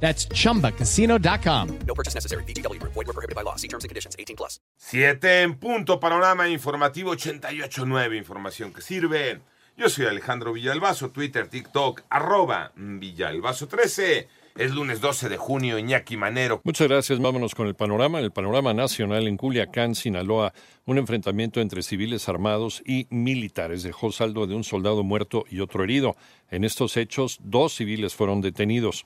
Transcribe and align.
That's 0.00 0.28
chumbacasino.com. 0.28 1.78
No 1.86 1.94
purchase 1.94 2.14
necessary. 2.14 2.44
BGW. 2.44 2.80
Void 2.82 2.94
were 2.94 3.12
prohibited 3.12 3.34
by 3.34 3.42
law. 3.42 3.56
See 3.56 3.68
terms 3.68 3.84
and 3.84 3.88
conditions. 3.88 4.14
18 4.18 4.36
plus. 4.36 4.60
7 4.76 5.42
en 5.42 5.54
punto, 5.58 5.98
panorama 5.98 6.48
informativo 6.48 7.14
88.9, 7.14 8.16
información 8.16 8.72
que 8.72 8.82
sirve. 8.82 9.40
Yo 9.76 9.90
soy 9.90 10.06
Alejandro 10.06 10.54
Villalbazo, 10.54 11.10
Twitter, 11.10 11.48
TikTok, 11.48 12.02
arroba 12.08 12.72
Villalbazo13. 12.76 14.26
Es 14.56 14.70
lunes 14.70 15.02
12 15.02 15.28
de 15.28 15.36
junio, 15.36 15.78
Iñaki 15.78 16.16
Manero. 16.16 16.62
Muchas 16.64 16.88
gracias. 16.88 17.20
Vámonos 17.20 17.54
con 17.54 17.66
el 17.66 17.74
panorama. 17.74 18.20
El 18.20 18.32
panorama 18.32 18.72
nacional 18.72 19.28
en 19.28 19.36
Culiacán, 19.36 19.94
Sinaloa, 19.94 20.54
un 20.86 20.96
enfrentamiento 20.96 21.60
entre 21.60 21.82
civiles 21.82 22.26
armados 22.30 22.82
y 22.86 23.06
militares 23.10 23.82
dejó 23.82 24.12
saldo 24.12 24.46
de 24.46 24.54
un 24.54 24.64
soldado 24.64 25.02
muerto 25.02 25.44
y 25.50 25.60
otro 25.60 25.84
herido. 25.84 26.16
En 26.50 26.64
estos 26.64 26.96
hechos, 26.96 27.38
dos 27.42 27.74
civiles 27.74 28.14
fueron 28.14 28.40
detenidos. 28.40 29.04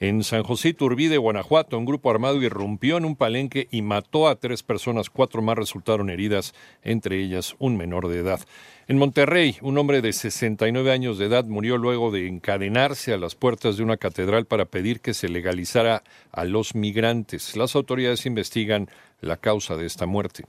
En 0.00 0.24
San 0.24 0.42
José 0.42 0.70
Iturbide, 0.70 1.18
Guanajuato, 1.18 1.78
un 1.78 1.84
grupo 1.84 2.10
armado 2.10 2.42
irrumpió 2.42 2.96
en 2.96 3.04
un 3.04 3.14
palenque 3.14 3.68
y 3.70 3.82
mató 3.82 4.26
a 4.26 4.34
tres 4.34 4.64
personas, 4.64 5.08
cuatro 5.08 5.40
más 5.40 5.56
resultaron 5.56 6.10
heridas, 6.10 6.52
entre 6.82 7.22
ellas 7.22 7.54
un 7.60 7.76
menor 7.76 8.08
de 8.08 8.18
edad. 8.18 8.40
En 8.88 8.98
Monterrey, 8.98 9.56
un 9.62 9.78
hombre 9.78 10.02
de 10.02 10.12
69 10.12 10.90
años 10.90 11.16
de 11.16 11.26
edad 11.26 11.44
murió 11.44 11.78
luego 11.78 12.10
de 12.10 12.26
encadenarse 12.26 13.14
a 13.14 13.18
las 13.18 13.36
puertas 13.36 13.76
de 13.76 13.84
una 13.84 13.96
catedral 13.96 14.46
para 14.46 14.64
pedir 14.64 15.00
que 15.00 15.14
se 15.14 15.28
legalizara 15.28 16.02
a 16.32 16.44
los 16.44 16.74
migrantes. 16.74 17.56
Las 17.56 17.76
autoridades 17.76 18.26
investigan 18.26 18.88
la 19.20 19.36
causa 19.36 19.76
de 19.76 19.86
esta 19.86 20.06
muerte. 20.06 20.44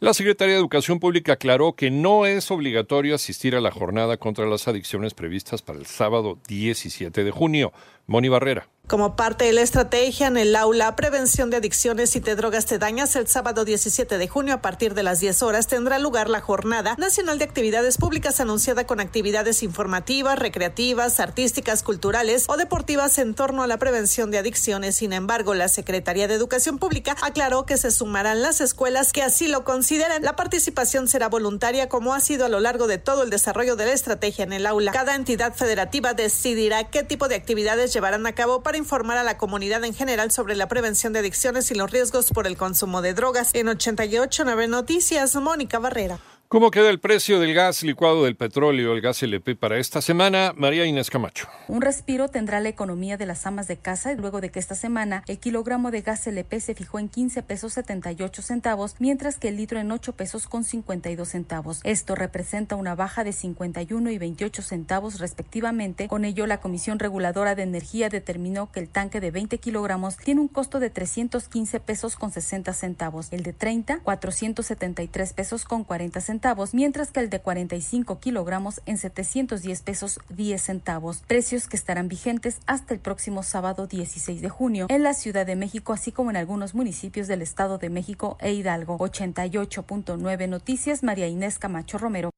La 0.00 0.14
Secretaría 0.14 0.54
de 0.54 0.60
Educación 0.60 1.00
Pública 1.00 1.32
aclaró 1.32 1.72
que 1.72 1.90
no 1.90 2.24
es 2.24 2.52
obligatorio 2.52 3.16
asistir 3.16 3.56
a 3.56 3.60
la 3.60 3.72
jornada 3.72 4.16
contra 4.16 4.46
las 4.46 4.68
adicciones 4.68 5.12
previstas 5.12 5.60
para 5.60 5.80
el 5.80 5.86
sábado 5.86 6.38
17 6.46 7.24
de 7.24 7.30
junio. 7.32 7.72
Moni 8.08 8.30
Barrera. 8.30 8.68
Como 8.88 9.16
parte 9.16 9.44
de 9.44 9.52
la 9.52 9.60
estrategia 9.60 10.28
en 10.28 10.38
el 10.38 10.56
aula 10.56 10.96
Prevención 10.96 11.50
de 11.50 11.58
Adicciones 11.58 12.16
y 12.16 12.20
de 12.20 12.34
Drogas 12.36 12.64
Te 12.64 12.78
Dañas, 12.78 13.14
el 13.16 13.26
sábado 13.26 13.66
17 13.66 14.16
de 14.16 14.28
junio 14.28 14.54
a 14.54 14.62
partir 14.62 14.94
de 14.94 15.02
las 15.02 15.20
10 15.20 15.42
horas 15.42 15.66
tendrá 15.66 15.98
lugar 15.98 16.30
la 16.30 16.40
Jornada 16.40 16.94
Nacional 16.96 17.38
de 17.38 17.44
Actividades 17.44 17.98
Públicas 17.98 18.40
anunciada 18.40 18.86
con 18.86 18.98
actividades 18.98 19.62
informativas, 19.62 20.38
recreativas, 20.38 21.20
artísticas, 21.20 21.82
culturales 21.82 22.46
o 22.48 22.56
deportivas 22.56 23.18
en 23.18 23.34
torno 23.34 23.62
a 23.62 23.66
la 23.66 23.76
prevención 23.76 24.30
de 24.30 24.38
adicciones. 24.38 24.96
Sin 24.96 25.12
embargo, 25.12 25.52
la 25.52 25.68
Secretaría 25.68 26.26
de 26.26 26.32
Educación 26.32 26.78
Pública 26.78 27.14
aclaró 27.20 27.66
que 27.66 27.76
se 27.76 27.90
sumarán 27.90 28.40
las 28.40 28.62
escuelas 28.62 29.12
que 29.12 29.22
así 29.22 29.48
lo 29.48 29.64
consideren. 29.64 30.22
La 30.22 30.34
participación 30.34 31.08
será 31.08 31.28
voluntaria 31.28 31.90
como 31.90 32.14
ha 32.14 32.20
sido 32.20 32.46
a 32.46 32.48
lo 32.48 32.58
largo 32.58 32.86
de 32.86 32.96
todo 32.96 33.22
el 33.22 33.28
desarrollo 33.28 33.76
de 33.76 33.84
la 33.84 33.92
estrategia 33.92 34.44
en 34.44 34.54
el 34.54 34.64
aula. 34.64 34.92
Cada 34.92 35.14
entidad 35.14 35.52
federativa 35.54 36.14
decidirá 36.14 36.88
qué 36.88 37.02
tipo 37.02 37.28
de 37.28 37.34
actividades 37.34 37.97
llevarán 37.98 38.28
a 38.28 38.32
cabo 38.32 38.62
para 38.62 38.78
informar 38.78 39.18
a 39.18 39.24
la 39.24 39.38
comunidad 39.38 39.82
en 39.84 39.92
general 39.92 40.30
sobre 40.30 40.54
la 40.54 40.68
prevención 40.68 41.12
de 41.12 41.18
adicciones 41.18 41.68
y 41.72 41.74
los 41.74 41.90
riesgos 41.90 42.30
por 42.30 42.46
el 42.46 42.56
consumo 42.56 43.02
de 43.02 43.12
drogas. 43.12 43.52
En 43.54 43.66
88.9 43.66 44.68
Noticias, 44.68 45.34
Mónica 45.34 45.80
Barrera. 45.80 46.20
¿Cómo 46.50 46.70
queda 46.70 46.88
el 46.88 46.98
precio 46.98 47.40
del 47.40 47.52
gas 47.52 47.82
licuado 47.82 48.24
del 48.24 48.34
petróleo, 48.34 48.94
el 48.94 49.02
gas 49.02 49.22
LP 49.22 49.54
para 49.54 49.76
esta 49.76 50.00
semana? 50.00 50.54
María 50.56 50.86
Inés 50.86 51.10
Camacho. 51.10 51.46
Un 51.68 51.82
respiro 51.82 52.28
tendrá 52.28 52.58
la 52.60 52.70
economía 52.70 53.18
de 53.18 53.26
las 53.26 53.46
amas 53.46 53.68
de 53.68 53.76
casa 53.76 54.14
luego 54.14 54.40
de 54.40 54.48
que 54.48 54.58
esta 54.58 54.74
semana 54.74 55.24
el 55.26 55.38
kilogramo 55.38 55.90
de 55.90 56.00
gas 56.00 56.26
LP 56.26 56.58
se 56.60 56.74
fijó 56.74 57.00
en 57.00 57.10
15 57.10 57.42
pesos 57.42 57.74
78 57.74 58.40
centavos, 58.40 58.94
mientras 58.98 59.36
que 59.36 59.48
el 59.48 59.58
litro 59.58 59.78
en 59.78 59.92
8 59.92 60.14
pesos 60.14 60.46
con 60.46 60.64
52 60.64 61.28
centavos. 61.28 61.80
Esto 61.84 62.14
representa 62.14 62.76
una 62.76 62.94
baja 62.94 63.24
de 63.24 63.34
51 63.34 64.10
y 64.10 64.16
28 64.16 64.62
centavos 64.62 65.20
respectivamente. 65.20 66.08
Con 66.08 66.24
ello, 66.24 66.46
la 66.46 66.60
Comisión 66.60 66.98
Reguladora 66.98 67.56
de 67.56 67.64
Energía 67.64 68.08
determinó 68.08 68.72
que 68.72 68.80
el 68.80 68.88
tanque 68.88 69.20
de 69.20 69.30
20 69.30 69.58
kilogramos 69.58 70.16
tiene 70.16 70.40
un 70.40 70.48
costo 70.48 70.80
de 70.80 70.88
315 70.88 71.78
pesos 71.80 72.16
con 72.16 72.32
60 72.32 72.72
centavos, 72.72 73.28
el 73.32 73.42
de 73.42 73.52
30 73.52 73.98
473 73.98 75.34
pesos 75.34 75.66
con 75.66 75.84
40 75.84 76.22
centavos, 76.22 76.37
mientras 76.72 77.10
que 77.10 77.20
el 77.20 77.30
de 77.30 77.40
45 77.40 78.20
kilogramos 78.20 78.80
en 78.86 78.98
710 78.98 79.82
pesos 79.82 80.20
10 80.28 80.60
centavos, 80.60 81.22
precios 81.26 81.66
que 81.68 81.76
estarán 81.76 82.08
vigentes 82.08 82.58
hasta 82.66 82.94
el 82.94 83.00
próximo 83.00 83.42
sábado 83.42 83.86
16 83.86 84.40
de 84.40 84.48
junio 84.48 84.86
en 84.88 85.02
la 85.02 85.14
Ciudad 85.14 85.46
de 85.46 85.56
México, 85.56 85.92
así 85.92 86.12
como 86.12 86.30
en 86.30 86.36
algunos 86.36 86.74
municipios 86.74 87.28
del 87.28 87.42
Estado 87.42 87.78
de 87.78 87.90
México 87.90 88.36
e 88.40 88.52
Hidalgo. 88.52 88.98
88.9 88.98 90.48
Noticias, 90.48 91.02
María 91.02 91.28
Inés 91.28 91.58
Camacho 91.58 91.98
Romero. 91.98 92.30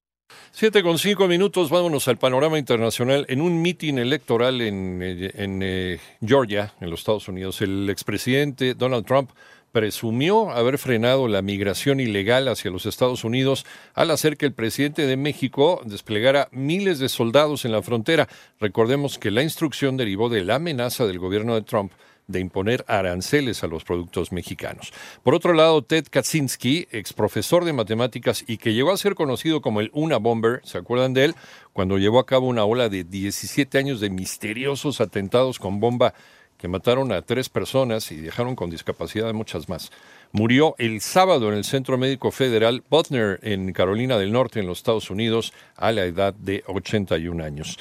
Siete 0.52 0.82
con 0.82 0.98
cinco 0.98 1.28
minutos, 1.28 1.70
vámonos 1.70 2.08
al 2.08 2.18
panorama 2.18 2.58
internacional. 2.58 3.24
En 3.28 3.40
un 3.40 3.62
mitin 3.62 3.98
electoral 3.98 4.60
en, 4.60 5.00
eh, 5.02 5.32
eh, 5.34 5.98
Georgia, 6.24 6.74
en 6.80 6.90
los 6.90 7.00
Estados 7.00 7.28
Unidos, 7.28 7.60
el 7.60 7.88
expresidente 7.88 8.74
Donald 8.74 9.06
Trump 9.06 9.30
presumió 9.72 10.50
haber 10.50 10.78
frenado 10.78 11.28
la 11.28 11.42
migración 11.42 12.00
ilegal 12.00 12.48
hacia 12.48 12.70
los 12.70 12.86
Estados 12.86 13.24
Unidos 13.24 13.66
al 13.94 14.10
hacer 14.10 14.36
que 14.36 14.46
el 14.46 14.52
presidente 14.52 15.06
de 15.06 15.16
México 15.16 15.80
desplegara 15.84 16.48
miles 16.52 16.98
de 16.98 17.08
soldados 17.08 17.64
en 17.64 17.72
la 17.72 17.82
frontera. 17.82 18.28
Recordemos 18.58 19.18
que 19.18 19.30
la 19.30 19.42
instrucción 19.42 19.96
derivó 19.96 20.28
de 20.28 20.44
la 20.44 20.56
amenaza 20.56 21.06
del 21.06 21.18
gobierno 21.18 21.54
de 21.54 21.62
Trump 21.62 21.92
de 22.30 22.40
imponer 22.40 22.84
aranceles 22.86 23.64
a 23.64 23.66
los 23.66 23.84
productos 23.84 24.32
mexicanos. 24.32 24.92
Por 25.22 25.34
otro 25.34 25.52
lado, 25.52 25.82
Ted 25.82 26.06
Kaczynski, 26.08 26.86
ex 26.90 27.12
profesor 27.12 27.64
de 27.64 27.72
matemáticas 27.72 28.44
y 28.46 28.58
que 28.58 28.72
llegó 28.72 28.92
a 28.92 28.96
ser 28.96 29.14
conocido 29.14 29.60
como 29.60 29.80
el 29.80 29.90
Una 29.92 30.18
Bomber, 30.18 30.60
¿se 30.64 30.78
acuerdan 30.78 31.12
de 31.12 31.26
él? 31.26 31.34
Cuando 31.72 31.98
llevó 31.98 32.20
a 32.20 32.26
cabo 32.26 32.46
una 32.46 32.64
ola 32.64 32.88
de 32.88 33.04
17 33.04 33.78
años 33.78 34.00
de 34.00 34.10
misteriosos 34.10 35.00
atentados 35.00 35.58
con 35.58 35.80
bomba 35.80 36.14
que 36.60 36.68
mataron 36.68 37.10
a 37.10 37.22
tres 37.22 37.48
personas 37.48 38.12
y 38.12 38.16
dejaron 38.16 38.54
con 38.54 38.68
discapacidad 38.68 39.30
a 39.30 39.32
muchas 39.32 39.68
más. 39.68 39.90
Murió 40.32 40.74
el 40.78 41.00
sábado 41.00 41.48
en 41.48 41.56
el 41.56 41.64
Centro 41.64 41.96
Médico 41.96 42.30
Federal 42.30 42.84
Butner 42.90 43.40
en 43.42 43.72
Carolina 43.72 44.18
del 44.18 44.30
Norte, 44.30 44.60
en 44.60 44.66
los 44.66 44.78
Estados 44.78 45.10
Unidos, 45.10 45.52
a 45.76 45.90
la 45.90 46.04
edad 46.04 46.34
de 46.34 46.62
81 46.66 47.42
años. 47.42 47.78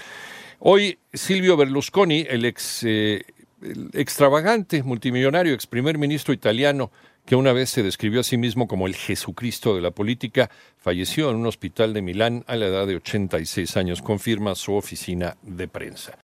Hoy 0.60 0.98
Silvio 1.14 1.58
Berlusconi, 1.58 2.26
el 2.30 2.46
ex 2.46 2.84
eh, 2.84 3.24
el 3.62 3.90
extravagante 3.94 4.84
multimillonario 4.84 5.54
ex 5.54 5.68
primer 5.68 5.98
ministro 5.98 6.34
italiano 6.34 6.92
que 7.26 7.36
una 7.36 7.54
vez 7.54 7.70
se 7.70 7.84
describió 7.84 8.22
a 8.22 8.24
sí 8.24 8.38
mismo 8.38 8.68
como 8.68 8.88
el 8.88 8.96
Jesucristo 8.96 9.76
de 9.76 9.82
la 9.82 9.92
política, 9.92 10.50
falleció 10.78 11.30
en 11.30 11.36
un 11.36 11.46
hospital 11.46 11.94
de 11.94 12.02
Milán 12.02 12.44
a 12.48 12.56
la 12.56 12.66
edad 12.66 12.88
de 12.88 12.96
86 12.96 13.78
años, 13.78 14.02
confirma 14.02 14.56
su 14.56 14.74
oficina 14.74 15.38
de 15.44 15.68
prensa. 15.68 16.18